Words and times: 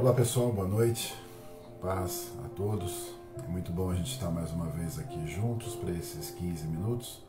Olá 0.00 0.14
pessoal, 0.14 0.50
boa 0.50 0.66
noite, 0.66 1.14
paz 1.78 2.32
a 2.42 2.48
todos. 2.56 3.14
É 3.36 3.46
muito 3.46 3.70
bom 3.70 3.90
a 3.90 3.94
gente 3.94 4.12
estar 4.12 4.30
mais 4.30 4.50
uma 4.50 4.64
vez 4.64 4.98
aqui 4.98 5.26
juntos 5.26 5.76
para 5.76 5.90
esses 5.90 6.30
15 6.30 6.66
minutos. 6.68 7.22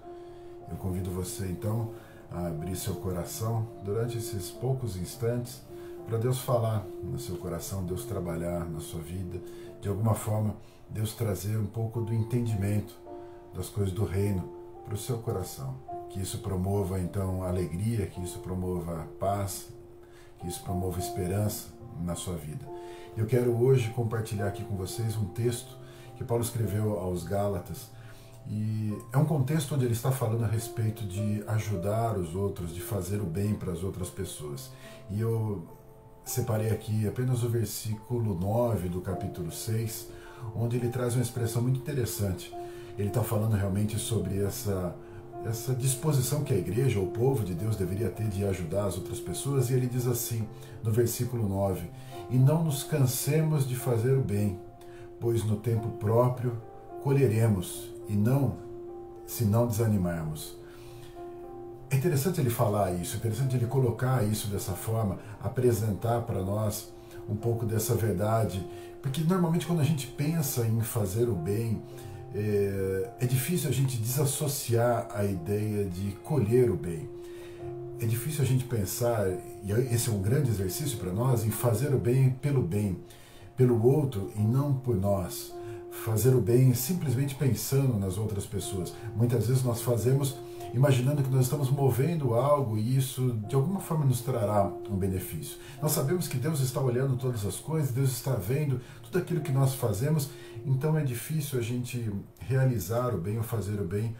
Eu 0.69 0.77
convido 0.77 1.11
você 1.11 1.47
então 1.47 1.93
a 2.31 2.47
abrir 2.47 2.77
seu 2.77 2.95
coração 2.95 3.67
durante 3.83 4.17
esses 4.17 4.49
poucos 4.49 4.95
instantes 4.95 5.61
para 6.07 6.17
Deus 6.17 6.39
falar 6.39 6.87
no 7.03 7.19
seu 7.19 7.35
coração, 7.35 7.83
Deus 7.83 8.05
trabalhar 8.05 8.63
na 8.63 8.79
sua 8.79 9.01
vida, 9.01 9.41
de 9.81 9.89
alguma 9.89 10.13
forma 10.13 10.55
Deus 10.89 11.13
trazer 11.13 11.57
um 11.57 11.67
pouco 11.67 11.99
do 11.99 12.13
entendimento 12.13 12.97
das 13.53 13.67
coisas 13.67 13.93
do 13.93 14.05
reino 14.05 14.49
para 14.85 14.93
o 14.93 14.97
seu 14.97 15.17
coração. 15.17 15.75
Que 16.09 16.21
isso 16.21 16.37
promova 16.37 17.01
então 17.01 17.43
alegria, 17.43 18.07
que 18.07 18.23
isso 18.23 18.39
promova 18.39 19.09
paz, 19.19 19.67
que 20.41 20.47
isso 20.47 20.61
promova 20.63 20.99
esperança 20.99 21.67
na 22.03 22.15
sua 22.15 22.35
vida. 22.35 22.65
Eu 23.15 23.25
quero 23.25 23.55
hoje 23.55 23.89
compartilhar 23.91 24.47
aqui 24.47 24.63
com 24.63 24.75
vocês 24.75 25.15
um 25.15 25.25
texto 25.25 25.77
que 26.17 26.23
Paulo 26.23 26.43
escreveu 26.43 26.99
aos 26.99 27.23
Gálatas. 27.23 27.89
E 28.47 28.97
é 29.13 29.17
um 29.17 29.25
contexto 29.25 29.75
onde 29.75 29.85
ele 29.85 29.93
está 29.93 30.11
falando 30.11 30.43
a 30.43 30.47
respeito 30.47 31.05
de 31.05 31.43
ajudar 31.47 32.17
os 32.17 32.35
outros, 32.35 32.73
de 32.73 32.81
fazer 32.81 33.21
o 33.21 33.25
bem 33.25 33.53
para 33.53 33.71
as 33.71 33.83
outras 33.83 34.09
pessoas. 34.09 34.71
E 35.09 35.21
eu 35.21 35.63
separei 36.25 36.71
aqui 36.71 37.07
apenas 37.07 37.43
o 37.43 37.49
versículo 37.49 38.33
9 38.33 38.89
do 38.89 39.01
capítulo 39.01 39.51
6, 39.51 40.09
onde 40.55 40.77
ele 40.77 40.89
traz 40.89 41.13
uma 41.13 41.21
expressão 41.21 41.61
muito 41.61 41.79
interessante. 41.79 42.53
Ele 42.97 43.09
está 43.09 43.23
falando 43.23 43.55
realmente 43.55 43.97
sobre 43.97 44.43
essa 44.43 44.95
essa 45.45 45.73
disposição 45.73 46.43
que 46.43 46.53
a 46.53 46.57
igreja, 46.57 46.99
o 46.99 47.07
povo 47.07 47.43
de 47.43 47.53
Deus 47.53 47.75
deveria 47.75 48.09
ter 48.09 48.27
de 48.27 48.45
ajudar 48.45 48.85
as 48.85 48.97
outras 48.97 49.19
pessoas, 49.19 49.69
e 49.69 49.73
ele 49.73 49.87
diz 49.87 50.07
assim, 50.07 50.47
no 50.83 50.91
versículo 50.91 51.47
9: 51.47 51.89
E 52.29 52.37
não 52.37 52.63
nos 52.63 52.83
cansemos 52.83 53.67
de 53.67 53.75
fazer 53.75 54.17
o 54.17 54.21
bem, 54.21 54.59
pois 55.19 55.43
no 55.43 55.57
tempo 55.57 55.89
próprio 55.97 56.61
colheremos, 57.03 57.91
e 58.07 58.13
não 58.13 58.57
se 59.25 59.45
não 59.45 59.65
desanimarmos. 59.65 60.57
É 61.89 61.95
interessante 61.95 62.39
ele 62.39 62.49
falar 62.49 62.93
isso, 62.93 63.15
é 63.15 63.17
interessante 63.17 63.55
ele 63.55 63.65
colocar 63.65 64.23
isso 64.23 64.47
dessa 64.47 64.73
forma, 64.73 65.19
apresentar 65.41 66.21
para 66.21 66.41
nós 66.41 66.91
um 67.29 67.35
pouco 67.35 67.65
dessa 67.65 67.95
verdade, 67.95 68.65
porque 69.01 69.21
normalmente 69.21 69.65
quando 69.65 69.79
a 69.79 69.85
gente 69.85 70.07
pensa 70.07 70.65
em 70.65 70.81
fazer 70.81 71.27
o 71.27 71.35
bem, 71.35 71.81
é, 72.33 73.09
é 73.19 73.25
difícil 73.25 73.69
a 73.69 73.73
gente 73.73 73.97
desassociar 73.97 75.07
a 75.13 75.25
ideia 75.25 75.85
de 75.85 76.11
colher 76.23 76.69
o 76.69 76.75
bem. 76.75 77.09
É 77.99 78.05
difícil 78.05 78.41
a 78.41 78.45
gente 78.45 78.63
pensar, 78.63 79.27
e 79.63 79.71
esse 79.93 80.09
é 80.09 80.11
um 80.11 80.21
grande 80.21 80.49
exercício 80.49 80.97
para 80.97 81.11
nós, 81.11 81.45
em 81.45 81.51
fazer 81.51 81.93
o 81.93 81.99
bem 81.99 82.31
pelo 82.41 82.61
bem, 82.61 82.97
pelo 83.55 83.85
outro 83.85 84.31
e 84.35 84.41
não 84.41 84.73
por 84.73 84.95
nós. 84.95 85.53
Fazer 85.91 86.33
o 86.33 86.41
bem 86.41 86.73
simplesmente 86.73 87.35
pensando 87.35 87.99
nas 87.99 88.17
outras 88.17 88.45
pessoas. 88.45 88.93
Muitas 89.15 89.47
vezes 89.47 89.63
nós 89.63 89.81
fazemos 89.81 90.37
imaginando 90.73 91.23
que 91.23 91.29
nós 91.29 91.43
estamos 91.43 91.69
movendo 91.69 92.33
algo 92.33 92.77
e 92.77 92.95
isso 92.95 93.31
de 93.47 93.55
alguma 93.55 93.79
forma 93.79 94.05
nos 94.05 94.21
trará 94.21 94.71
um 94.89 94.95
benefício. 94.95 95.57
Nós 95.81 95.91
sabemos 95.91 96.27
que 96.27 96.37
Deus 96.37 96.61
está 96.61 96.79
olhando 96.79 97.17
todas 97.17 97.45
as 97.45 97.57
coisas, 97.57 97.91
Deus 97.91 98.11
está 98.11 98.33
vendo 98.35 98.79
tudo 99.03 99.17
aquilo 99.17 99.41
que 99.41 99.51
nós 99.51 99.75
fazemos, 99.75 100.29
então 100.65 100.97
é 100.97 101.03
difícil 101.03 101.59
a 101.59 101.61
gente 101.61 102.11
realizar 102.39 103.13
o 103.13 103.17
bem 103.17 103.37
ou 103.37 103.43
fazer 103.43 103.79
o 103.79 103.85
bem 103.85 104.15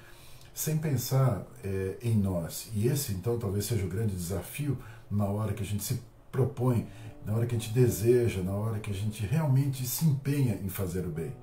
sem 0.53 0.77
pensar 0.77 1.45
é, 1.63 1.97
em 2.01 2.15
nós. 2.15 2.69
E 2.73 2.87
esse, 2.87 3.13
então, 3.13 3.37
talvez 3.39 3.65
seja 3.65 3.85
o 3.85 3.89
grande 3.89 4.15
desafio 4.15 4.77
na 5.09 5.25
hora 5.25 5.53
que 5.53 5.63
a 5.63 5.65
gente 5.65 5.83
se 5.83 6.01
propõe, 6.31 6.87
na 7.25 7.33
hora 7.33 7.45
que 7.45 7.55
a 7.55 7.59
gente 7.59 7.73
deseja, 7.73 8.41
na 8.41 8.53
hora 8.53 8.79
que 8.79 8.91
a 8.91 8.93
gente 8.93 9.25
realmente 9.25 9.85
se 9.85 10.05
empenha 10.05 10.59
em 10.63 10.69
fazer 10.69 11.05
o 11.05 11.09
bem. 11.09 11.33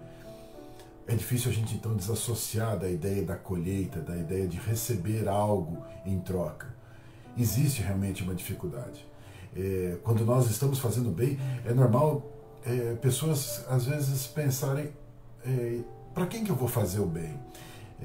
É 1.09 1.15
difícil 1.15 1.51
a 1.51 1.55
gente 1.55 1.75
então 1.75 1.97
desassociar 1.97 2.79
da 2.79 2.89
ideia 2.89 3.25
da 3.25 3.35
colheita, 3.35 3.99
da 3.99 4.15
ideia 4.15 4.47
de 4.47 4.59
receber 4.59 5.27
algo 5.27 5.83
em 6.05 6.21
troca. 6.21 6.67
Existe 7.37 7.81
realmente 7.81 8.23
uma 8.23 8.35
dificuldade. 8.35 9.07
É, 9.57 9.97
quando 10.05 10.23
nós 10.23 10.51
estamos 10.51 10.79
fazendo 10.79 11.11
bem, 11.11 11.39
é 11.65 11.73
normal 11.73 12.31
é, 12.63 12.95
pessoas 12.97 13.65
às 13.71 13.87
vezes 13.87 14.27
pensarem: 14.27 14.91
é, 15.47 15.79
para 16.13 16.27
quem 16.27 16.45
que 16.45 16.51
eu 16.51 16.57
vou 16.57 16.69
fazer 16.69 17.01
o 17.01 17.07
bem? 17.07 17.41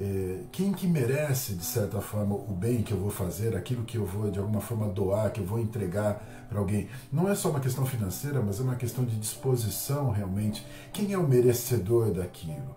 É, 0.00 0.40
quem 0.50 0.72
que 0.72 0.86
merece, 0.86 1.54
de 1.54 1.64
certa 1.64 2.00
forma, 2.00 2.34
o 2.34 2.54
bem 2.54 2.82
que 2.82 2.92
eu 2.92 2.98
vou 2.98 3.10
fazer, 3.10 3.54
aquilo 3.54 3.84
que 3.84 3.98
eu 3.98 4.06
vou, 4.06 4.30
de 4.30 4.38
alguma 4.38 4.62
forma, 4.62 4.88
doar, 4.88 5.30
que 5.30 5.40
eu 5.40 5.46
vou 5.46 5.60
entregar 5.60 6.46
para 6.48 6.58
alguém? 6.58 6.88
Não 7.12 7.28
é 7.28 7.34
só 7.34 7.50
uma 7.50 7.60
questão 7.60 7.84
financeira, 7.84 8.40
mas 8.40 8.58
é 8.60 8.62
uma 8.62 8.76
questão 8.76 9.04
de 9.04 9.14
disposição, 9.16 10.10
realmente. 10.10 10.66
Quem 10.90 11.12
é 11.12 11.18
o 11.18 11.28
merecedor 11.28 12.10
daquilo? 12.10 12.74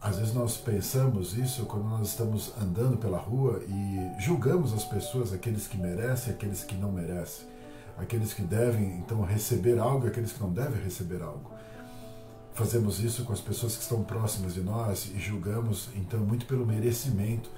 Às 0.00 0.18
vezes 0.18 0.32
nós 0.32 0.56
pensamos 0.56 1.36
isso 1.36 1.66
quando 1.66 1.84
nós 1.84 2.08
estamos 2.08 2.54
andando 2.58 2.96
pela 2.96 3.18
rua 3.18 3.62
e 3.68 4.22
julgamos 4.22 4.72
as 4.72 4.82
pessoas, 4.82 5.30
aqueles 5.30 5.66
que 5.66 5.76
merecem, 5.76 6.32
aqueles 6.32 6.64
que 6.64 6.74
não 6.74 6.90
merecem, 6.90 7.46
aqueles 7.98 8.32
que 8.32 8.40
devem 8.40 8.96
então 8.96 9.20
receber 9.20 9.78
algo 9.78 10.06
aqueles 10.06 10.32
que 10.32 10.40
não 10.40 10.50
devem 10.50 10.82
receber 10.82 11.20
algo. 11.20 11.50
Fazemos 12.54 12.98
isso 13.00 13.24
com 13.24 13.34
as 13.34 13.40
pessoas 13.40 13.76
que 13.76 13.82
estão 13.82 14.02
próximas 14.02 14.54
de 14.54 14.62
nós 14.62 15.10
e 15.14 15.18
julgamos 15.18 15.90
então 15.94 16.20
muito 16.20 16.46
pelo 16.46 16.66
merecimento 16.66 17.50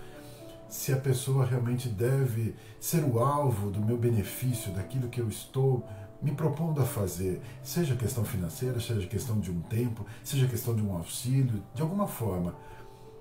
se 0.69 0.93
a 0.93 0.97
pessoa 0.97 1.45
realmente 1.47 1.89
deve 1.89 2.57
ser 2.81 3.05
o 3.05 3.21
alvo 3.21 3.71
do 3.71 3.81
meu 3.81 3.97
benefício, 3.97 4.73
daquilo 4.73 5.09
que 5.09 5.21
eu 5.21 5.29
estou 5.29 5.87
me 6.23 6.33
propondo 6.33 6.81
a 6.81 6.85
fazer, 6.85 7.43
seja 7.63 7.97
questão 7.97 8.25
financeira, 8.25 8.81
seja 8.81 9.07
questão 9.07 9.41
de 9.41 9.51
um 9.51 9.61
tempo, 9.63 10.07
seja 10.23 10.47
questão 10.47 10.75
de 10.75 10.83
um 10.83 10.95
auxílio, 10.95 11.63
de 11.75 11.83
alguma 11.83 12.07
forma, 12.07 12.55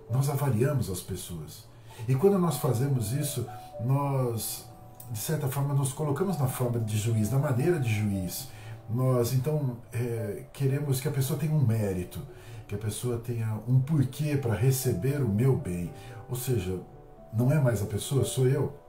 nós 0.09 0.29
avaliamos 0.29 0.89
as 0.89 1.01
pessoas. 1.01 1.65
E 2.07 2.13
quando 2.15 2.37
nós 2.37 2.57
fazemos 2.57 3.11
isso, 3.11 3.45
nós, 3.83 4.67
de 5.11 5.17
certa 5.17 5.47
forma, 5.47 5.73
nos 5.73 5.93
colocamos 5.93 6.37
na 6.37 6.47
forma 6.47 6.79
de 6.79 6.97
juiz, 6.97 7.31
na 7.31 7.39
maneira 7.39 7.79
de 7.79 7.91
juiz. 7.91 8.49
Nós, 8.89 9.33
então, 9.33 9.77
é, 9.91 10.45
queremos 10.53 11.01
que 11.01 11.07
a 11.07 11.11
pessoa 11.11 11.39
tenha 11.39 11.53
um 11.53 11.65
mérito, 11.65 12.19
que 12.67 12.75
a 12.75 12.77
pessoa 12.77 13.17
tenha 13.17 13.59
um 13.67 13.79
porquê 13.79 14.37
para 14.37 14.53
receber 14.53 15.21
o 15.21 15.27
meu 15.27 15.57
bem. 15.57 15.91
Ou 16.29 16.35
seja, 16.35 16.79
não 17.33 17.51
é 17.51 17.59
mais 17.59 17.81
a 17.81 17.85
pessoa, 17.85 18.23
sou 18.23 18.47
eu 18.47 18.80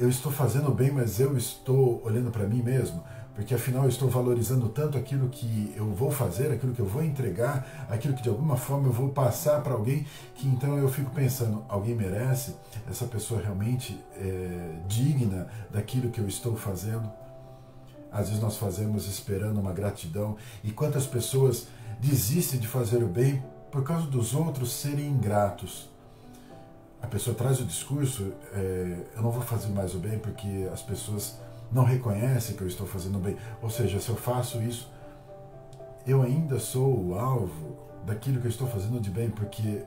eu 0.00 0.08
estou 0.08 0.32
fazendo 0.32 0.70
bem, 0.70 0.90
mas 0.90 1.20
eu 1.20 1.36
estou 1.36 2.02
olhando 2.02 2.30
para 2.30 2.46
mim 2.46 2.62
mesmo, 2.62 3.04
porque 3.34 3.54
afinal 3.54 3.82
eu 3.82 3.90
estou 3.90 4.08
valorizando 4.08 4.70
tanto 4.70 4.96
aquilo 4.96 5.28
que 5.28 5.74
eu 5.76 5.92
vou 5.92 6.10
fazer, 6.10 6.50
aquilo 6.50 6.72
que 6.72 6.80
eu 6.80 6.86
vou 6.86 7.04
entregar, 7.04 7.86
aquilo 7.90 8.14
que 8.14 8.22
de 8.22 8.30
alguma 8.30 8.56
forma 8.56 8.88
eu 8.88 8.92
vou 8.92 9.10
passar 9.10 9.62
para 9.62 9.74
alguém, 9.74 10.06
que 10.34 10.48
então 10.48 10.78
eu 10.78 10.88
fico 10.88 11.10
pensando, 11.10 11.62
alguém 11.68 11.94
merece? 11.94 12.56
Essa 12.88 13.04
pessoa 13.04 13.42
realmente 13.42 14.02
é 14.16 14.80
digna 14.88 15.48
daquilo 15.70 16.10
que 16.10 16.18
eu 16.18 16.26
estou 16.26 16.56
fazendo? 16.56 17.12
Às 18.10 18.28
vezes 18.28 18.42
nós 18.42 18.56
fazemos 18.56 19.06
esperando 19.06 19.60
uma 19.60 19.74
gratidão, 19.74 20.34
e 20.64 20.70
quantas 20.70 21.06
pessoas 21.06 21.68
desistem 22.00 22.58
de 22.58 22.66
fazer 22.66 23.02
o 23.02 23.06
bem 23.06 23.44
por 23.70 23.84
causa 23.84 24.06
dos 24.06 24.34
outros 24.34 24.72
serem 24.72 25.06
ingratos? 25.06 25.89
A 27.02 27.06
pessoa 27.06 27.34
traz 27.34 27.60
o 27.60 27.64
discurso, 27.64 28.32
é, 28.52 28.96
eu 29.16 29.22
não 29.22 29.30
vou 29.30 29.42
fazer 29.42 29.68
mais 29.68 29.94
o 29.94 29.98
bem 29.98 30.18
porque 30.18 30.68
as 30.72 30.82
pessoas 30.82 31.38
não 31.72 31.84
reconhecem 31.84 32.56
que 32.56 32.62
eu 32.62 32.68
estou 32.68 32.86
fazendo 32.86 33.16
o 33.16 33.20
bem. 33.20 33.36
Ou 33.62 33.70
seja, 33.70 34.00
se 34.00 34.08
eu 34.08 34.16
faço 34.16 34.60
isso, 34.62 34.90
eu 36.06 36.22
ainda 36.22 36.58
sou 36.58 37.08
o 37.08 37.18
alvo 37.18 37.76
daquilo 38.04 38.40
que 38.40 38.46
eu 38.46 38.50
estou 38.50 38.66
fazendo 38.66 39.00
de 39.00 39.10
bem, 39.10 39.30
porque 39.30 39.82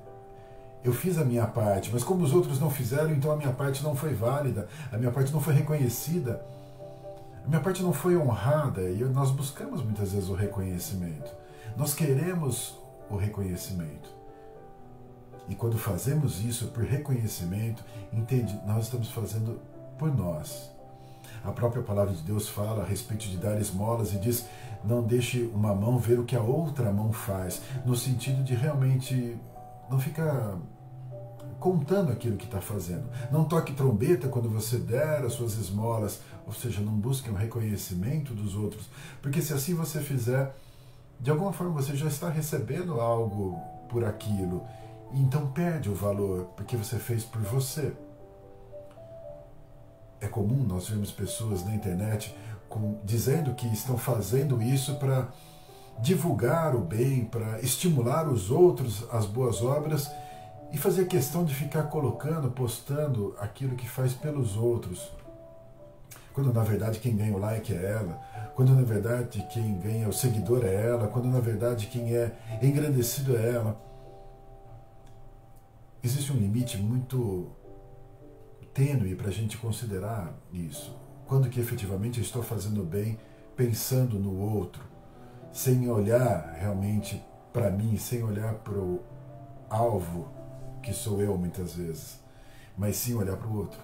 eu 0.83 0.93
fiz 0.93 1.17
a 1.17 1.25
minha 1.25 1.45
parte, 1.45 1.89
mas 1.91 2.03
como 2.03 2.23
os 2.23 2.33
outros 2.33 2.59
não 2.59 2.69
fizeram, 2.69 3.11
então 3.11 3.31
a 3.31 3.35
minha 3.35 3.51
parte 3.51 3.83
não 3.83 3.95
foi 3.95 4.13
válida, 4.13 4.67
a 4.91 4.97
minha 4.97 5.11
parte 5.11 5.31
não 5.31 5.41
foi 5.41 5.53
reconhecida, 5.53 6.43
a 7.43 7.47
minha 7.47 7.61
parte 7.61 7.81
não 7.81 7.93
foi 7.93 8.17
honrada, 8.17 8.81
e 8.81 9.03
nós 9.05 9.31
buscamos 9.31 9.83
muitas 9.83 10.11
vezes 10.11 10.29
o 10.29 10.33
reconhecimento. 10.33 11.31
Nós 11.75 11.93
queremos 11.93 12.77
o 13.09 13.15
reconhecimento. 13.15 14.22
E 15.47 15.55
quando 15.55 15.77
fazemos 15.77 16.43
isso 16.43 16.67
por 16.67 16.83
reconhecimento, 16.83 17.83
entende, 18.11 18.57
nós 18.65 18.85
estamos 18.85 19.09
fazendo 19.09 19.59
por 19.97 20.15
nós. 20.15 20.71
A 21.43 21.51
própria 21.51 21.83
palavra 21.83 22.13
de 22.13 22.21
Deus 22.21 22.47
fala 22.47 22.83
a 22.83 22.85
respeito 22.85 23.27
de 23.27 23.37
dar 23.37 23.59
esmolas 23.59 24.13
e 24.13 24.19
diz: 24.19 24.45
não 24.83 25.01
deixe 25.01 25.49
uma 25.53 25.73
mão 25.73 25.97
ver 25.97 26.19
o 26.19 26.23
que 26.23 26.35
a 26.35 26.41
outra 26.41 26.91
mão 26.91 27.11
faz, 27.11 27.61
no 27.85 27.95
sentido 27.95 28.43
de 28.43 28.53
realmente 28.53 29.37
não 29.89 29.99
ficar 29.99 30.57
contando 31.59 32.11
aquilo 32.11 32.37
que 32.37 32.45
está 32.45 32.59
fazendo. 32.59 33.05
Não 33.31 33.45
toque 33.45 33.73
trombeta 33.73 34.27
quando 34.27 34.49
você 34.49 34.77
der 34.77 35.23
as 35.23 35.33
suas 35.33 35.57
esmolas, 35.57 36.19
ou 36.45 36.53
seja, 36.53 36.81
não 36.81 36.93
busque 36.93 37.29
um 37.29 37.35
reconhecimento 37.35 38.33
dos 38.33 38.55
outros, 38.55 38.89
porque 39.21 39.41
se 39.41 39.53
assim 39.53 39.73
você 39.73 40.01
fizer, 40.01 40.53
de 41.19 41.31
alguma 41.31 41.53
forma 41.53 41.73
você 41.73 41.95
já 41.95 42.07
está 42.07 42.29
recebendo 42.29 42.99
algo 42.99 43.57
por 43.89 44.03
aquilo 44.03 44.65
então 45.21 45.51
perde 45.51 45.89
o 45.89 45.95
valor 45.95 46.45
porque 46.55 46.75
você 46.75 46.97
fez 46.97 47.23
por 47.23 47.41
você. 47.41 47.93
É 50.19 50.27
comum 50.27 50.63
nós 50.63 50.87
vermos 50.87 51.11
pessoas 51.11 51.63
na 51.65 51.75
internet 51.75 52.35
com, 52.69 52.97
dizendo 53.03 53.53
que 53.53 53.67
estão 53.67 53.97
fazendo 53.97 54.61
isso 54.61 54.95
para 54.95 55.27
divulgar 55.99 56.75
o 56.75 56.79
bem, 56.79 57.25
para 57.25 57.59
estimular 57.61 58.27
os 58.27 58.49
outros 58.49 59.05
às 59.11 59.25
boas 59.25 59.61
obras 59.61 60.09
e 60.71 60.77
fazer 60.77 61.05
questão 61.05 61.45
de 61.45 61.53
ficar 61.53 61.83
colocando, 61.83 62.49
postando 62.49 63.35
aquilo 63.39 63.75
que 63.75 63.87
faz 63.87 64.13
pelos 64.13 64.57
outros. 64.57 65.11
Quando 66.33 66.51
na 66.51 66.63
verdade 66.63 66.97
quem 66.97 67.15
ganha 67.15 67.35
o 67.35 67.37
like 67.37 67.71
é 67.71 67.91
ela, 67.91 68.19
quando 68.55 68.73
na 68.73 68.81
verdade 68.81 69.47
quem 69.51 69.77
ganha 69.77 70.09
o 70.09 70.13
seguidor 70.13 70.65
é 70.65 70.73
ela, 70.73 71.07
quando 71.07 71.27
na 71.27 71.39
verdade 71.39 71.85
quem 71.85 72.15
é 72.15 72.31
engrandecido 72.59 73.37
é 73.37 73.49
ela. 73.51 73.79
Existe 76.03 76.33
um 76.33 76.35
limite 76.35 76.77
muito 76.77 77.49
tênue 78.73 79.15
para 79.15 79.29
a 79.29 79.31
gente 79.31 79.57
considerar 79.57 80.37
isso. 80.51 80.93
Quando 81.25 81.49
que 81.49 81.61
efetivamente 81.61 82.19
eu 82.19 82.23
estou 82.25 82.43
fazendo 82.43 82.83
bem 82.83 83.17
pensando 83.55 84.19
no 84.19 84.37
outro, 84.37 84.83
sem 85.53 85.89
olhar 85.89 86.55
realmente 86.59 87.23
para 87.53 87.71
mim, 87.71 87.97
sem 87.97 88.21
olhar 88.21 88.53
para 88.55 88.73
o 88.73 89.01
alvo 89.69 90.27
que 90.81 90.91
sou 90.91 91.21
eu 91.21 91.37
muitas 91.37 91.75
vezes, 91.75 92.19
mas 92.77 92.97
sim 92.97 93.13
olhar 93.13 93.37
para 93.37 93.47
o 93.47 93.55
outro. 93.55 93.79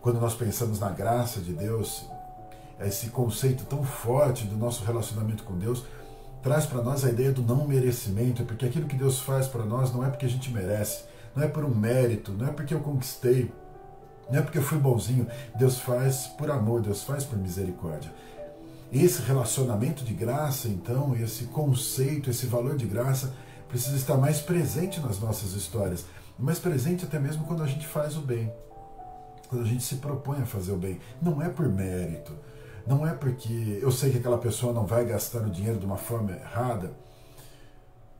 Quando 0.00 0.20
nós 0.20 0.34
pensamos 0.34 0.80
na 0.80 0.90
graça 0.90 1.40
de 1.40 1.52
Deus, 1.52 2.04
esse 2.80 3.10
conceito 3.10 3.64
tão 3.66 3.84
forte 3.84 4.46
do 4.46 4.56
nosso 4.56 4.84
relacionamento 4.84 5.44
com 5.44 5.56
Deus 5.56 5.84
traz 6.42 6.66
para 6.66 6.82
nós 6.82 7.04
a 7.04 7.10
ideia 7.10 7.32
do 7.32 7.42
não 7.42 7.66
merecimento, 7.66 8.44
porque 8.44 8.66
aquilo 8.66 8.88
que 8.88 8.96
Deus 8.96 9.20
faz 9.20 9.46
para 9.46 9.64
nós 9.64 9.92
não 9.92 10.04
é 10.04 10.10
porque 10.10 10.26
a 10.26 10.28
gente 10.28 10.50
merece, 10.50 11.04
não 11.34 11.42
é 11.42 11.48
por 11.48 11.64
um 11.64 11.74
mérito, 11.74 12.32
não 12.32 12.48
é 12.48 12.50
porque 12.50 12.74
eu 12.74 12.80
conquistei, 12.80 13.52
não 14.30 14.38
é 14.38 14.42
porque 14.42 14.58
eu 14.58 14.62
fui 14.62 14.78
bonzinho. 14.78 15.26
Deus 15.56 15.78
faz 15.78 16.26
por 16.26 16.50
amor, 16.50 16.80
Deus 16.80 17.02
faz 17.02 17.24
por 17.24 17.38
misericórdia. 17.38 18.12
Esse 18.92 19.22
relacionamento 19.22 20.04
de 20.04 20.12
graça, 20.12 20.68
então, 20.68 21.16
esse 21.16 21.44
conceito, 21.44 22.28
esse 22.28 22.46
valor 22.46 22.76
de 22.76 22.86
graça, 22.86 23.32
precisa 23.68 23.96
estar 23.96 24.16
mais 24.18 24.40
presente 24.40 25.00
nas 25.00 25.18
nossas 25.18 25.54
histórias, 25.54 26.04
mais 26.38 26.58
presente 26.58 27.04
até 27.04 27.18
mesmo 27.18 27.44
quando 27.44 27.62
a 27.62 27.66
gente 27.66 27.86
faz 27.86 28.16
o 28.16 28.20
bem, 28.20 28.52
quando 29.48 29.62
a 29.62 29.66
gente 29.66 29.82
se 29.82 29.96
propõe 29.96 30.42
a 30.42 30.46
fazer 30.46 30.72
o 30.72 30.76
bem. 30.76 31.00
Não 31.22 31.40
é 31.40 31.48
por 31.48 31.66
mérito, 31.68 32.32
não 32.86 33.06
é 33.06 33.14
porque 33.14 33.78
eu 33.80 33.90
sei 33.90 34.10
que 34.10 34.18
aquela 34.18 34.38
pessoa 34.38 34.72
não 34.72 34.86
vai 34.86 35.04
gastar 35.04 35.42
o 35.42 35.50
dinheiro 35.50 35.78
de 35.78 35.86
uma 35.86 35.96
forma 35.96 36.32
errada, 36.32 36.92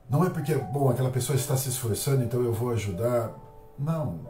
não 0.08 0.24
é 0.24 0.30
porque, 0.30 0.54
bom, 0.54 0.90
aquela 0.90 1.10
pessoa 1.10 1.36
está 1.36 1.56
se 1.56 1.68
esforçando, 1.70 2.22
então 2.22 2.42
eu 2.42 2.52
vou 2.52 2.70
ajudar. 2.70 3.32
Não. 3.78 4.20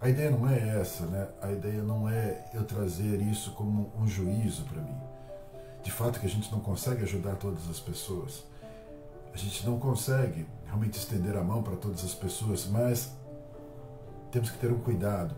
A 0.00 0.08
ideia 0.08 0.30
não 0.30 0.48
é 0.48 0.78
essa, 0.80 1.04
né? 1.06 1.28
A 1.42 1.50
ideia 1.50 1.82
não 1.82 2.08
é 2.08 2.44
eu 2.54 2.64
trazer 2.64 3.20
isso 3.20 3.52
como 3.52 3.90
um 3.98 4.06
juízo 4.06 4.62
para 4.64 4.80
mim. 4.80 4.96
De 5.82 5.90
fato 5.90 6.20
que 6.20 6.26
a 6.26 6.28
gente 6.28 6.50
não 6.52 6.60
consegue 6.60 7.02
ajudar 7.02 7.36
todas 7.36 7.68
as 7.68 7.80
pessoas. 7.80 8.44
A 9.32 9.36
gente 9.36 9.66
não 9.66 9.78
consegue 9.78 10.46
realmente 10.64 10.98
estender 10.98 11.36
a 11.36 11.42
mão 11.42 11.62
para 11.62 11.76
todas 11.76 12.04
as 12.04 12.14
pessoas, 12.14 12.66
mas 12.66 13.10
temos 14.30 14.50
que 14.50 14.58
ter 14.58 14.70
um 14.70 14.78
cuidado 14.78 15.34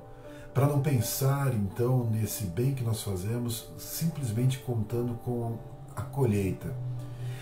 para 0.56 0.66
não 0.66 0.80
pensar 0.80 1.52
então 1.52 2.08
nesse 2.10 2.46
bem 2.46 2.74
que 2.74 2.82
nós 2.82 3.02
fazemos 3.02 3.68
simplesmente 3.76 4.56
contando 4.60 5.12
com 5.22 5.58
a 5.94 6.00
colheita 6.00 6.74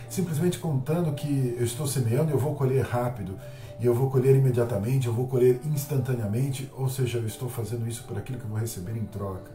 simplesmente 0.09 0.59
contando 0.59 1.13
que 1.13 1.55
eu 1.57 1.65
estou 1.65 1.87
semeando 1.87 2.33
eu 2.33 2.39
vou 2.39 2.57
colher 2.57 2.85
rápido, 2.85 3.39
e 3.79 3.87
eu 3.87 3.95
vou 3.95 4.11
colher 4.11 4.35
imediatamente, 4.35 5.07
eu 5.07 5.13
vou 5.13 5.29
colher 5.29 5.61
instantaneamente, 5.65 6.71
ou 6.77 6.89
seja, 6.89 7.19
eu 7.19 7.27
estou 7.27 7.49
fazendo 7.49 7.89
isso 7.89 8.05
por 8.05 8.19
aquilo 8.19 8.39
que 8.39 8.45
eu 8.45 8.51
vou 8.51 8.59
receber 8.59 8.97
em 8.97 9.05
troca. 9.05 9.51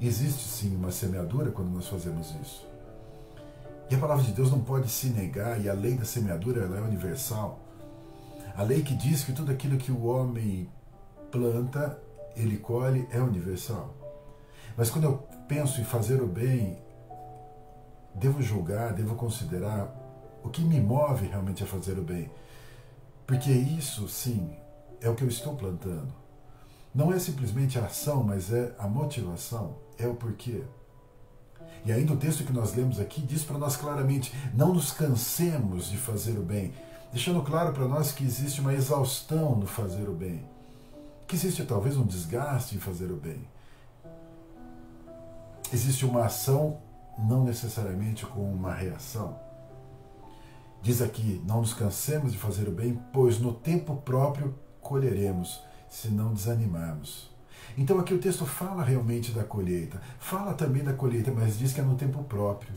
Existe 0.00 0.42
sim 0.42 0.76
uma 0.76 0.90
semeadura 0.90 1.50
quando 1.50 1.70
nós 1.70 1.88
fazemos 1.88 2.34
isso. 2.40 2.66
E 3.90 3.94
a 3.94 3.98
palavra 3.98 4.24
de 4.24 4.32
Deus 4.32 4.50
não 4.50 4.60
pode 4.60 4.88
se 4.88 5.08
negar, 5.08 5.60
e 5.60 5.68
a 5.68 5.72
lei 5.72 5.94
da 5.94 6.04
semeadura 6.04 6.64
é 6.64 6.80
universal. 6.80 7.60
A 8.56 8.62
lei 8.62 8.82
que 8.82 8.94
diz 8.94 9.24
que 9.24 9.32
tudo 9.32 9.50
aquilo 9.50 9.76
que 9.76 9.90
o 9.90 10.04
homem 10.04 10.68
planta, 11.32 11.98
ele 12.36 12.58
colhe, 12.58 13.08
é 13.10 13.18
universal. 13.18 13.94
Mas 14.76 14.90
quando 14.90 15.04
eu 15.04 15.18
penso 15.48 15.80
em 15.80 15.84
fazer 15.84 16.22
o 16.22 16.26
bem, 16.26 16.78
devo 18.14 18.40
julgar, 18.42 18.92
devo 18.92 19.16
considerar 19.16 19.92
o 20.44 20.50
que 20.50 20.62
me 20.62 20.80
move 20.80 21.26
realmente 21.26 21.64
a 21.64 21.66
fazer 21.66 21.98
o 21.98 22.02
bem. 22.02 22.30
Porque 23.26 23.50
isso, 23.50 24.08
sim, 24.08 24.54
é 25.00 25.08
o 25.08 25.14
que 25.14 25.24
eu 25.24 25.28
estou 25.28 25.56
plantando. 25.56 26.12
Não 26.94 27.12
é 27.12 27.18
simplesmente 27.18 27.78
a 27.78 27.86
ação, 27.86 28.22
mas 28.22 28.52
é 28.52 28.74
a 28.78 28.86
motivação, 28.86 29.76
é 29.98 30.06
o 30.06 30.14
porquê. 30.14 30.62
E 31.84 31.90
ainda 31.90 32.12
o 32.12 32.16
texto 32.16 32.44
que 32.44 32.52
nós 32.52 32.74
lemos 32.74 33.00
aqui 33.00 33.22
diz 33.22 33.42
para 33.42 33.58
nós 33.58 33.76
claramente: 33.76 34.32
não 34.54 34.74
nos 34.74 34.92
cansemos 34.92 35.90
de 35.90 35.96
fazer 35.96 36.38
o 36.38 36.42
bem, 36.42 36.72
deixando 37.10 37.42
claro 37.42 37.72
para 37.72 37.88
nós 37.88 38.12
que 38.12 38.24
existe 38.24 38.60
uma 38.60 38.74
exaustão 38.74 39.56
no 39.56 39.66
fazer 39.66 40.08
o 40.08 40.12
bem, 40.14 40.44
que 41.32 41.36
existe 41.36 41.64
talvez 41.64 41.96
um 41.96 42.04
desgaste 42.04 42.76
em 42.76 42.78
fazer 42.78 43.10
o 43.10 43.16
bem. 43.16 43.48
Existe 45.72 46.04
uma 46.04 46.26
ação 46.26 46.82
não 47.18 47.42
necessariamente 47.42 48.26
com 48.26 48.52
uma 48.52 48.74
reação. 48.74 49.40
Diz 50.82 51.00
aqui: 51.00 51.42
não 51.46 51.62
nos 51.62 51.72
cansemos 51.72 52.32
de 52.32 52.38
fazer 52.38 52.68
o 52.68 52.70
bem, 52.70 53.00
pois 53.14 53.40
no 53.40 53.54
tempo 53.54 53.96
próprio 53.96 54.54
colheremos, 54.82 55.62
se 55.88 56.08
não 56.08 56.34
desanimarmos. 56.34 57.30
Então 57.78 57.98
aqui 57.98 58.12
o 58.12 58.20
texto 58.20 58.44
fala 58.44 58.84
realmente 58.84 59.32
da 59.32 59.42
colheita, 59.42 60.02
fala 60.18 60.52
também 60.52 60.84
da 60.84 60.92
colheita, 60.92 61.32
mas 61.32 61.58
diz 61.58 61.72
que 61.72 61.80
é 61.80 61.82
no 61.82 61.96
tempo 61.96 62.22
próprio. 62.24 62.74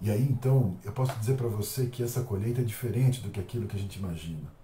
E 0.00 0.10
aí 0.10 0.22
então 0.22 0.78
eu 0.82 0.92
posso 0.92 1.14
dizer 1.18 1.36
para 1.36 1.48
você 1.48 1.88
que 1.88 2.02
essa 2.02 2.22
colheita 2.22 2.62
é 2.62 2.64
diferente 2.64 3.20
do 3.20 3.28
que 3.28 3.38
aquilo 3.38 3.66
que 3.66 3.76
a 3.76 3.78
gente 3.78 3.98
imagina. 3.98 4.61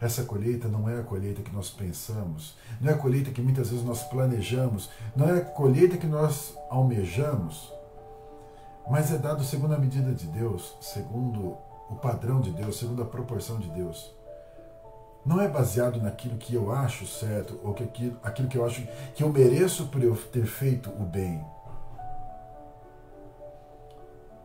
Essa 0.00 0.24
colheita 0.24 0.68
não 0.68 0.88
é 0.88 1.00
a 1.00 1.02
colheita 1.02 1.42
que 1.42 1.54
nós 1.54 1.70
pensamos, 1.70 2.56
não 2.80 2.90
é 2.90 2.94
a 2.94 2.98
colheita 2.98 3.30
que 3.30 3.40
muitas 3.40 3.70
vezes 3.70 3.84
nós 3.84 4.02
planejamos, 4.04 4.90
não 5.14 5.28
é 5.28 5.38
a 5.38 5.44
colheita 5.44 5.96
que 5.96 6.06
nós 6.06 6.56
almejamos, 6.68 7.72
mas 8.90 9.12
é 9.12 9.18
dado 9.18 9.42
segundo 9.44 9.74
a 9.74 9.78
medida 9.78 10.12
de 10.12 10.26
Deus, 10.26 10.76
segundo 10.80 11.56
o 11.88 11.94
padrão 11.96 12.40
de 12.40 12.50
Deus, 12.50 12.78
segundo 12.78 13.02
a 13.02 13.06
proporção 13.06 13.58
de 13.58 13.70
Deus. 13.70 14.12
Não 15.24 15.40
é 15.40 15.48
baseado 15.48 16.02
naquilo 16.02 16.36
que 16.36 16.54
eu 16.54 16.70
acho 16.70 17.06
certo 17.06 17.58
ou 17.62 17.72
que 17.72 17.82
aquilo, 17.82 18.18
aquilo 18.22 18.48
que 18.48 18.58
eu 18.58 18.66
acho 18.66 18.86
que 19.14 19.22
eu 19.22 19.30
mereço 19.30 19.86
por 19.86 20.02
eu 20.02 20.14
ter 20.14 20.44
feito 20.44 20.90
o 20.90 21.04
bem. 21.04 21.42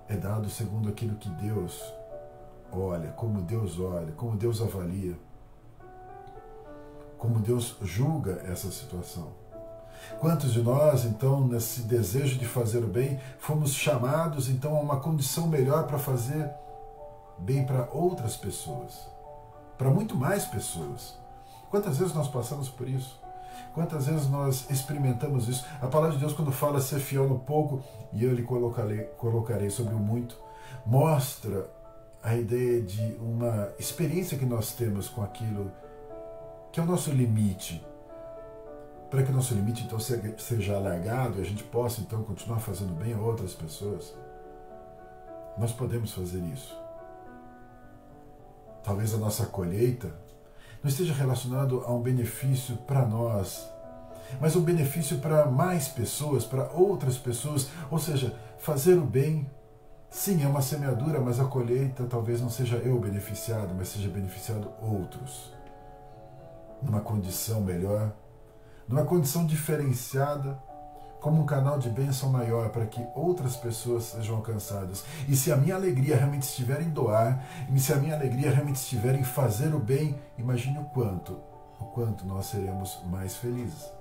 É 0.08 0.15
dado 0.15 0.50
segundo 0.50 0.88
aquilo 0.88 1.18
que 1.18 1.29
Deus 1.29 1.84
olha, 2.72 3.12
como 3.12 3.41
Deus 3.41 3.77
olha, 3.77 4.13
como 4.13 4.38
Deus 4.38 4.62
avalia 4.62 5.18
como 7.20 7.40
Deus 7.40 7.76
julga 7.84 8.42
essa 8.48 8.72
situação. 8.72 9.28
Quantos 10.20 10.54
de 10.54 10.62
nós, 10.62 11.06
então, 11.06 11.46
nesse 11.46 11.82
desejo 11.82 12.40
de 12.40 12.46
fazer 12.46 12.84
o 12.84 12.88
bem, 12.88 13.20
fomos 13.38 13.74
chamados 13.74 14.50
então 14.50 14.76
a 14.76 14.80
uma 14.80 15.00
condição 15.00 15.46
melhor 15.48 15.86
para 15.86 16.00
fazer 16.00 16.50
bem 17.38 17.66
para 17.66 17.88
outras 17.92 18.36
pessoas, 18.36 19.08
para 19.78 19.90
muito 19.90 20.16
mais 20.16 20.46
pessoas? 20.46 21.18
Quantas 21.70 21.98
vezes 21.98 22.16
nós 22.16 22.28
passamos 22.28 22.70
por 22.70 22.88
isso? 22.88 23.20
Quantas 23.74 24.08
vezes 24.08 24.28
nós 24.30 24.70
experimentamos 24.72 25.48
isso? 25.48 25.66
A 25.82 25.88
palavra 25.88 26.16
de 26.16 26.20
Deus, 26.20 26.34
quando 26.34 26.52
fala 26.52 26.80
ser 26.80 27.00
fiel 27.00 27.28
no 27.28 27.38
pouco 27.38 27.84
e 28.12 28.24
eu 28.24 28.34
lhe 28.34 28.44
colocarei, 28.44 29.04
colocarei 29.18 29.70
sobre 29.70 29.94
o 29.94 30.00
muito, 30.00 30.38
mostra 30.86 31.70
a 32.24 32.36
ideia 32.36 32.82
de 32.82 33.16
uma 33.22 33.70
experiência 33.78 34.38
que 34.38 34.46
nós 34.46 34.74
temos 34.74 35.08
com 35.08 35.22
aquilo 35.22 35.72
que 36.72 36.80
é 36.80 36.84
o 36.84 36.86
nosso 36.86 37.12
limite. 37.12 37.86
Para 39.10 39.24
que 39.24 39.32
o 39.32 39.36
nosso 39.36 39.56
limite 39.56 39.84
então 39.84 40.00
seja 40.00 40.76
alargado 40.76 41.40
e 41.40 41.42
a 41.42 41.46
gente 41.46 41.64
possa 41.64 42.02
então 42.02 42.22
continuar 42.24 42.60
fazendo 42.60 42.94
bem 42.94 43.14
a 43.14 43.20
outras 43.20 43.54
pessoas, 43.54 44.14
nós 45.58 45.72
podemos 45.72 46.14
fazer 46.14 46.40
isso. 46.54 46.78
Talvez 48.84 49.14
a 49.14 49.18
nossa 49.18 49.48
colheita 49.48 50.14
não 50.84 50.90
esteja 50.90 51.14
relacionado 51.14 51.84
a 51.86 51.92
um 51.92 52.02
benefício 52.02 52.78
para 52.78 53.06
nós, 53.06 53.68
mas 54.40 54.56
um 54.56 54.62
benefício 54.62 55.18
para 55.18 55.48
mais 55.48 55.88
pessoas, 55.88 56.46
para 56.46 56.72
outras 56.72 57.18
pessoas, 57.18 57.68
ou 57.90 57.98
seja, 57.98 58.38
fazer 58.60 58.94
o 58.94 59.06
bem. 59.06 59.50
Sim, 60.12 60.44
é 60.44 60.48
uma 60.48 60.62
semeadura, 60.62 61.20
mas 61.20 61.40
a 61.40 61.46
colheita 61.46 62.06
talvez 62.06 62.42
não 62.42 62.50
seja 62.50 62.78
eu 62.78 63.00
beneficiado, 63.00 63.74
mas 63.76 63.90
seja 63.90 64.08
beneficiado 64.08 64.72
outros 64.82 65.59
numa 66.81 67.01
condição 67.01 67.62
melhor, 67.62 68.13
numa 68.88 69.05
condição 69.05 69.45
diferenciada, 69.45 70.57
como 71.21 71.41
um 71.41 71.45
canal 71.45 71.77
de 71.77 71.89
bênção 71.89 72.29
maior 72.29 72.69
para 72.69 72.86
que 72.86 73.05
outras 73.13 73.55
pessoas 73.57 74.05
sejam 74.05 74.38
alcançadas. 74.38 75.03
E 75.27 75.36
se 75.36 75.51
a 75.51 75.57
minha 75.57 75.75
alegria 75.75 76.15
realmente 76.15 76.43
estiver 76.43 76.81
em 76.81 76.89
doar, 76.89 77.45
e 77.69 77.79
se 77.79 77.91
a 77.91 77.98
minha 77.98 78.15
alegria 78.15 78.50
realmente 78.51 78.77
estiver 78.77 79.15
em 79.15 79.24
fazer 79.24 79.75
o 79.75 79.79
bem, 79.79 80.17
imagine 80.38 80.79
o 80.79 80.86
quanto, 80.86 81.38
o 81.77 81.86
quanto 81.86 82.25
nós 82.25 82.45
seremos 82.45 83.00
mais 83.05 83.36
felizes. 83.36 83.91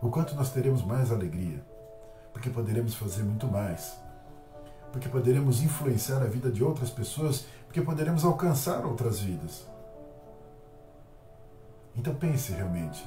o 0.00 0.08
quanto 0.10 0.34
nós 0.34 0.50
teremos 0.52 0.82
mais 0.84 1.10
alegria, 1.10 1.64
porque 2.32 2.50
poderemos 2.50 2.94
fazer 2.94 3.22
muito 3.22 3.46
mais, 3.46 3.98
porque 4.92 5.08
poderemos 5.08 5.62
influenciar 5.62 6.22
a 6.22 6.26
vida 6.26 6.50
de 6.50 6.62
outras 6.62 6.90
pessoas, 6.90 7.46
porque 7.66 7.82
poderemos 7.82 8.24
alcançar 8.24 8.84
outras 8.86 9.20
vidas. 9.20 9.66
Então 11.98 12.14
pense 12.14 12.52
realmente, 12.52 13.04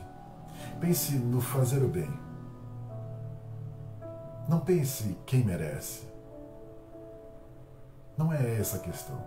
pense 0.81 1.13
no 1.13 1.39
fazer 1.39 1.81
o 1.81 1.87
bem. 1.87 2.11
Não 4.49 4.59
pense 4.59 5.17
quem 5.25 5.45
merece. 5.45 6.03
Não 8.17 8.33
é 8.33 8.59
essa 8.59 8.75
a 8.75 8.79
questão. 8.81 9.17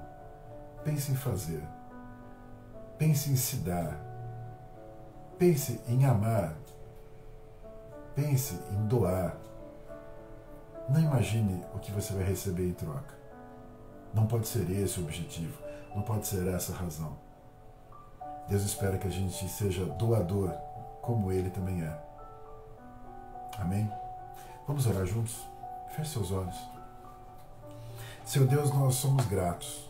Pense 0.85 1.11
em 1.11 1.17
fazer. 1.17 1.63
Pense 2.99 3.31
em 3.31 3.37
se 3.37 3.57
dar. 3.57 3.99
Pense 5.39 5.81
em 5.89 6.05
amar. 6.05 6.55
Pense 8.15 8.61
em 8.71 8.87
doar. 8.87 9.35
Não 10.91 11.01
imagine 11.01 11.65
o 11.75 11.79
que 11.79 11.91
você 11.91 12.13
vai 12.13 12.25
receber 12.25 12.69
em 12.69 12.75
troca. 12.75 13.15
Não 14.13 14.27
pode 14.27 14.47
ser 14.47 14.71
esse 14.71 15.01
o 15.01 15.05
objetivo. 15.05 15.59
Não 15.95 16.03
pode 16.03 16.27
ser 16.27 16.47
essa 16.49 16.73
a 16.73 16.77
razão. 16.77 17.24
Deus 18.49 18.63
espera 18.63 18.99
que 18.99 19.09
a 19.09 19.11
gente 19.11 19.49
seja 19.49 19.85
doador, 19.87 20.53
como 21.01 21.33
Ele 21.33 21.51
também 21.51 21.83
é. 21.83 21.99
Amém? 23.59 23.91
Vamos 24.67 24.87
orar 24.87 25.07
juntos? 25.07 25.37
Feche 25.95 26.11
seus 26.11 26.33
olhos. 26.33 26.57
Seu 28.25 28.47
Deus, 28.47 28.73
nós 28.73 28.95
somos 28.97 29.27
gratos. 29.27 29.89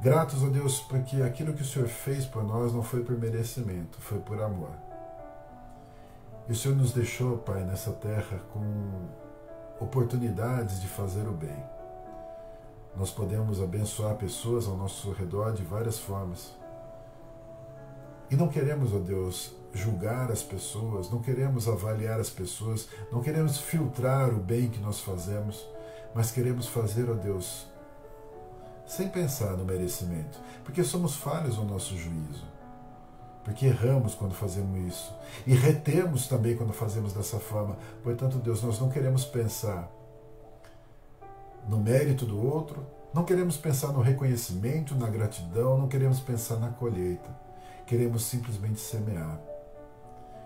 Gratos 0.00 0.44
a 0.44 0.48
Deus 0.48 0.80
porque 0.80 1.22
aquilo 1.22 1.54
que 1.54 1.62
o 1.62 1.64
Senhor 1.66 1.88
fez 1.88 2.24
por 2.24 2.44
nós 2.44 2.72
não 2.72 2.82
foi 2.82 3.02
por 3.02 3.18
merecimento, 3.18 4.00
foi 4.00 4.18
por 4.20 4.40
amor. 4.40 4.70
E 6.48 6.52
o 6.52 6.54
Senhor 6.54 6.76
nos 6.76 6.92
deixou, 6.92 7.38
Pai, 7.38 7.64
nessa 7.64 7.92
terra 7.92 8.38
com 8.52 9.08
oportunidades 9.80 10.80
de 10.80 10.86
fazer 10.86 11.26
o 11.26 11.32
bem. 11.32 11.64
Nós 12.94 13.10
podemos 13.10 13.60
abençoar 13.60 14.14
pessoas 14.14 14.66
ao 14.66 14.76
nosso 14.76 15.10
redor 15.12 15.52
de 15.52 15.62
várias 15.62 15.98
formas. 15.98 16.54
E 18.30 18.36
não 18.36 18.48
queremos, 18.48 18.92
ó 18.92 18.98
Deus, 18.98 19.54
julgar 19.72 20.32
as 20.32 20.42
pessoas, 20.42 21.10
não 21.10 21.20
queremos 21.20 21.68
avaliar 21.68 22.18
as 22.18 22.30
pessoas, 22.30 22.88
não 23.12 23.22
queremos 23.22 23.58
filtrar 23.58 24.30
o 24.30 24.38
bem 24.38 24.68
que 24.68 24.80
nós 24.80 25.00
fazemos, 25.00 25.64
mas 26.14 26.30
queremos 26.30 26.66
fazer, 26.66 27.08
ó 27.10 27.14
Deus, 27.14 27.66
sem 28.86 29.08
pensar 29.08 29.56
no 29.56 29.64
merecimento, 29.64 30.38
porque 30.64 30.82
somos 30.82 31.16
falhos 31.16 31.56
no 31.56 31.64
nosso 31.64 31.96
juízo, 31.96 32.44
porque 33.44 33.66
erramos 33.66 34.14
quando 34.14 34.34
fazemos 34.34 34.76
isso 34.88 35.14
e 35.46 35.54
retemos 35.54 36.26
também 36.26 36.56
quando 36.56 36.72
fazemos 36.72 37.12
dessa 37.12 37.38
forma. 37.38 37.76
Portanto, 38.02 38.38
Deus, 38.38 38.62
nós 38.62 38.80
não 38.80 38.88
queremos 38.88 39.24
pensar 39.24 39.88
no 41.68 41.78
mérito 41.78 42.24
do 42.24 42.44
outro, 42.44 42.84
não 43.12 43.24
queremos 43.24 43.56
pensar 43.56 43.92
no 43.92 44.00
reconhecimento, 44.00 44.94
na 44.94 45.08
gratidão, 45.08 45.78
não 45.78 45.88
queremos 45.88 46.20
pensar 46.20 46.56
na 46.56 46.70
colheita, 46.70 47.45
queremos 47.86 48.24
simplesmente 48.24 48.80
semear. 48.80 49.40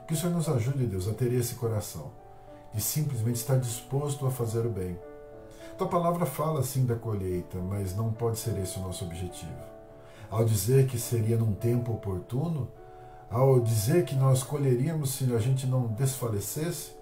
Que 0.07 0.15
o 0.15 0.17
Senhor 0.17 0.35
nos 0.35 0.49
ajude, 0.49 0.87
Deus, 0.87 1.09
a 1.09 1.15
ter 1.15 1.33
esse 1.33 1.55
coração, 1.55 2.11
de 2.75 2.81
simplesmente 2.81 3.37
estar 3.37 3.59
disposto 3.59 4.27
a 4.27 4.31
fazer 4.31 4.67
o 4.67 4.71
bem 4.71 4.99
tua 5.81 5.89
palavra 5.89 6.27
fala 6.27 6.63
sim 6.63 6.85
da 6.85 6.95
colheita, 6.95 7.57
mas 7.57 7.97
não 7.97 8.13
pode 8.13 8.39
ser 8.39 8.59
esse 8.59 8.79
o 8.79 8.83
nosso 8.83 9.03
objetivo. 9.03 9.51
Ao 10.31 10.45
dizer 10.45 10.87
que 10.87 10.99
seria 10.99 11.39
num 11.39 11.55
tempo 11.55 11.95
oportuno, 11.95 12.69
ao 13.31 13.59
dizer 13.59 14.05
que 14.05 14.15
nós 14.15 14.43
colheríamos 14.43 15.15
se 15.15 15.35
a 15.35 15.39
gente 15.39 15.67
não 15.67 15.87
desfalecesse, 15.87 16.93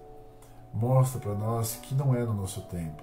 mostra 0.73 1.19
para 1.19 1.35
nós 1.35 1.75
que 1.83 1.93
não 1.93 2.15
é 2.15 2.25
no 2.25 2.33
nosso 2.33 2.61
tempo. 2.69 3.03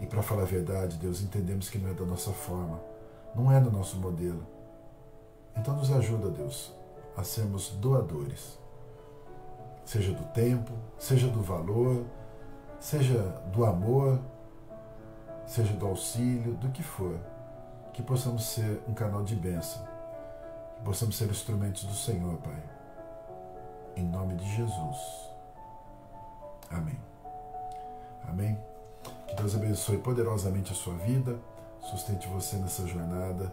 E 0.00 0.06
para 0.06 0.22
falar 0.22 0.42
a 0.42 0.46
verdade, 0.46 0.96
Deus, 0.96 1.22
entendemos 1.22 1.70
que 1.70 1.78
não 1.78 1.90
é 1.90 1.94
da 1.94 2.04
nossa 2.04 2.32
forma, 2.32 2.80
não 3.32 3.52
é 3.52 3.60
do 3.60 3.70
nosso 3.70 3.96
modelo. 3.96 4.44
Então 5.60 5.76
nos 5.76 5.92
ajuda, 5.92 6.30
Deus, 6.30 6.72
a 7.14 7.22
sermos 7.22 7.68
doadores. 7.72 8.58
Seja 9.84 10.10
do 10.10 10.24
tempo, 10.32 10.72
seja 10.98 11.28
do 11.28 11.42
valor, 11.42 12.06
seja 12.78 13.18
do 13.52 13.66
amor, 13.66 14.18
seja 15.46 15.74
do 15.74 15.86
auxílio, 15.86 16.54
do 16.54 16.70
que 16.70 16.82
for, 16.82 17.14
que 17.92 18.02
possamos 18.02 18.46
ser 18.46 18.82
um 18.88 18.94
canal 18.94 19.22
de 19.22 19.36
bênção, 19.36 19.86
que 20.76 20.82
possamos 20.82 21.18
ser 21.18 21.28
instrumentos 21.28 21.84
do 21.84 21.94
Senhor, 21.94 22.38
Pai. 22.38 22.62
Em 23.96 24.04
nome 24.04 24.36
de 24.36 24.56
Jesus. 24.56 25.28
Amém. 26.70 26.98
Amém. 28.26 28.58
Que 29.28 29.34
Deus 29.34 29.54
abençoe 29.54 29.98
poderosamente 29.98 30.72
a 30.72 30.74
sua 30.74 30.94
vida, 30.94 31.38
sustente 31.82 32.26
você 32.28 32.56
nessa 32.56 32.86
jornada 32.86 33.52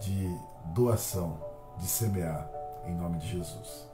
de 0.00 0.36
doação, 0.66 1.38
de 1.78 1.86
semear, 1.86 2.48
em 2.86 2.94
nome 2.94 3.18
de 3.18 3.28
Jesus. 3.28 3.93